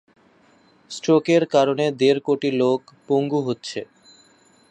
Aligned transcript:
স্ট্রোকের 0.91 1.43
কারণে 1.53 1.85
দেড় 1.99 2.21
কোটি 2.27 2.49
লোক 2.61 2.79
পঙ্গু 3.07 3.39
হচ্ছে। 3.47 3.79